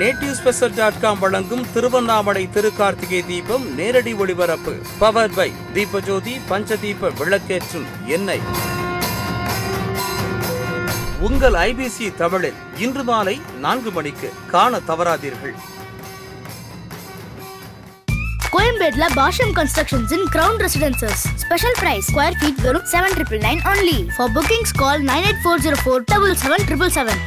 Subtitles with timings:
[0.00, 4.72] Native special dot com வழங்கும் திருவண்ணாமலை திருக்கார்த்திகை தீபம் நேரடி ஒளிபரப்பு.
[5.00, 8.44] பவர் பை தீபஜோதி பஞ்சதீப விளக்கேற்றும் எண்ணெய்.
[11.28, 15.54] உங்கள் ஐபிசி தமிழில் இன்று மாலை நான்கு மணிக்கு காண தவறாதீர்கள்.
[18.54, 23.98] கோயம்பேட்ல Basham constructions in ground residences special price square feet வெறும் seven triple nine only
[24.16, 27.22] for bookings call nine eight four zero four double seven triple seven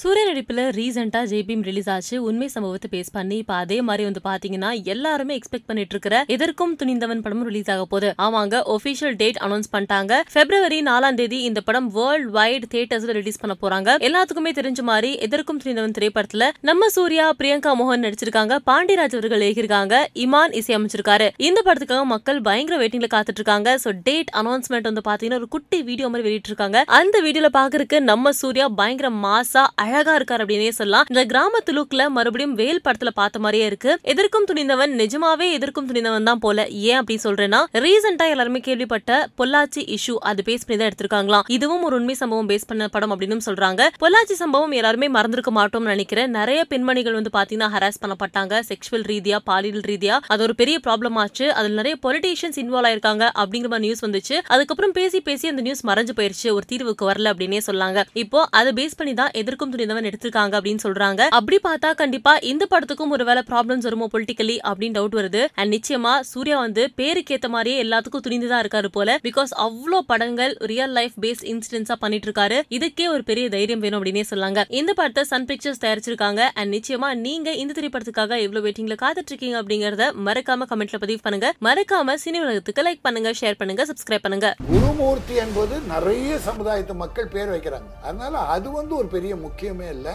[0.00, 2.16] Suriya நடிப்பில் ரீசெண்டாக ஜேபிஎம் ரிலீஸ் ஆச்சு.
[2.28, 7.22] உண்மை சம்பவத்தை பேஸ் பண்ணி இப்போ அதே மாதிரி வந்து பார்த்தீங்கன்னா எல்லாருமே எக்ஸ்பெக்ட் பண்ணிட்டு இருக்கிற எதற்கும் துணிந்தவன்
[7.24, 8.08] படமும் ரிலீஸ் ஆக போகுது.
[8.24, 10.18] ஆமாங்க ஒபிஷியல் டேட் அனௌன்ஸ் பண்ணிட்டாங்க.
[10.34, 13.94] பிப்ரவரி நாலாம் தேதி இந்த படம் வேர்ல்ட் வைட் தியேட்டர்ஸ்ல ரிலீஸ் பண்ண போறாங்க.
[14.08, 18.58] எல்லாத்துக்குமே தெரிஞ்ச மாதிரி எதற்கும் துணிந்தவன் திரைப்படத்துல நம்ம சூர்யா பிரியங்கா மோகன் நடிச்சிருக்காங்க.
[18.68, 19.94] பாண்டியராஜ் அவர்கள் எழுதியிருக்காங்க.
[20.26, 25.50] இமான் இசையமைச்சிருக்காரு இந்த படத்துக்காக மக்கள் பயங்கர வெயிட்டிங்ல காத்துட்டு இருக்காங்க ஸோ டேட் அனௌன்ஸ்மெண்ட் வந்து பாத்தீங்கன்னா ஒரு
[25.56, 30.72] குட்டி வீடியோ மாதிரி வெளியிட்டு இருக்காங்க அந்த வீடியோல பாக்குறதுக்கு நம்ம சூர்யா பயங்கர மாசா அழகா இருக்காரு அப்படின்னே
[30.78, 31.06] சொல்லலாம்.
[31.12, 33.92] இந்த கிராமத்து லுக்ல மறுபடியும் வேல் படத்துல பார்த்த மாதிரியே இருக்கு.
[34.12, 36.66] எதற்கும் துணிந்தவன் நிஜமாவே எதற்கும் துணிந்தவன் தான் போல.
[36.90, 41.44] ஏன் அப்படி சொல்றேன்னா ரீசெண்டா எல்லாருமே கேள்விப்பட்ட பொள்ளாச்சி இஷ்யூ அது பேஸ் பண்ணி தான் எடுத்திருக்காங்களாம்.
[41.56, 43.82] இதுவும் ஒரு உண்மை சம்பவம் பேஸ் பண்ண படம் அப்படின்னு சொல்றாங்க.
[44.02, 46.30] பொள்ளாச்சி சம்பவம் எல்லாருமே மறந்திருக்க மாட்டோம்னு நினைக்கிறேன்.
[46.38, 48.54] நிறைய பெண்மணிகள் வந்து பாத்தீங்கன்னா ஹராஸ் பண்ணப்பட்டாங்க.
[48.70, 50.16] செக்ஷுவல் ரீதியா பாலியல் ரீதியா.
[50.32, 51.46] அது ஒரு பெரிய ப்ராப்ளம் ஆச்சு.
[51.58, 54.36] அதுல நிறைய பொலிட்டீஷியன்ஸ் இன்வால்வ் ஆயிருக்காங்க அப்படிங்கிற மாதிரி நியூஸ் வந்துச்சு.
[54.54, 56.48] அதுக்கப்புறம் பேசி பேசி அந்த நியூஸ் மறைஞ்சு போயிருச்சு.
[56.56, 58.04] ஒரு தீர்வுக்கு வரல அப்படின்னே சொல்லாங்க.
[58.24, 61.22] இப்போ அதை பேஸ் பண்ணி தான் எதிர்க்கும் புரிந்தவன் எடுத்திருக்காங்க அப்படின்னு சொல்றாங்க.
[61.38, 65.42] அப்படி பார்த்தா கண்டிப்பா இந்த படத்துக்கும் ஒருவேளை ப்ராப்ளம்ஸ் வருமோ பொலிட்டிக்கலி அப்படின்னு டவுட் வருது.
[65.54, 69.18] அண்ட் நிச்சயமா சூர்யா வந்து பேருக்கு ஏத்த மாதிரியே எல்லாத்துக்கும் துணிந்துதான் இருக்காரு போல.
[69.22, 74.24] பிகாஸ் அவ்வளோ படங்கள் ரியல் லைஃப் பேஸ் இன்சிடென்ட்ஸா பண்ணிட்டு இருக்காரு இதுக்கே ஒரு பெரிய தைரியம் வேணும் அப்படின்னே
[74.30, 74.64] சொல்லாங்க.
[74.68, 76.42] இந்த படத்தை சன் பிக்சர்ஸ் தயாரிச்சிருக்காங்க.
[76.54, 81.54] அண்ட் நிச்சயமா நீங்க இந்த திரைப்படத்துக்காக எவ்வளவு வெயிட்டிங்ல காத்துட்டு இருக்கீங்க அப்படிங்கறத மறக்காம கமெண்ட்ல பதிவு பண்ணுங்க.
[81.68, 84.54] மறக்காம சினி உலகத்துக்கு லைக் பண்ணுங்க ஷேர் பண்ணுங்க சப்ஸ்கிரைப் பண்ணுங்க.
[84.72, 87.88] குருமூர்த்தி என்பது நிறைய சமுதாயத்து மக்கள் பேர் வைக்கிறாங்க.
[88.02, 89.36] அதனால அது வந்து ஒரு பெரிய
[89.66, 90.12] விஷயமே இல்லை.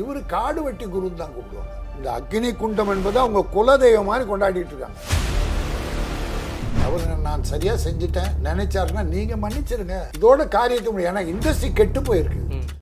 [0.00, 1.72] இவர் காடு வெட்டி குருன்னு தான் கூப்பிடுவாங்க.
[1.96, 4.98] இந்த அக்னி குண்டம் என்பது அவங்க குலதெய்வம் மாதிரி கொண்டாடிட்டு இருக்காங்க.
[6.84, 8.32] அவர் நான் சரியா செஞ்சுட்டேன்.
[8.44, 9.96] நினைச்சாருன்னா நீங்க மன்னிச்சிருங்க.
[10.18, 11.10] இதோட காரியத்தை முடியும்.
[11.10, 12.40] ஏன்னா இண்டஸ்ட்ரி கெட்டு போயிருக்கு.